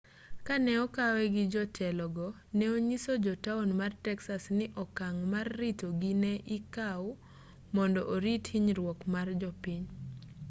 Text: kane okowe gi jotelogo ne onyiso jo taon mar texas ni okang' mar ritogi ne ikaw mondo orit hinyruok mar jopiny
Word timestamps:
kane 0.47 0.73
okowe 0.85 1.23
gi 1.33 1.45
jotelogo 1.53 2.27
ne 2.57 2.65
onyiso 2.75 3.11
jo 3.25 3.33
taon 3.45 3.69
mar 3.79 3.91
texas 4.05 4.43
ni 4.57 4.65
okang' 4.83 5.23
mar 5.33 5.47
ritogi 5.59 6.11
ne 6.23 6.33
ikaw 6.57 7.01
mondo 7.75 8.01
orit 8.15 8.43
hinyruok 8.53 8.99
mar 9.13 9.27
jopiny 9.41 9.85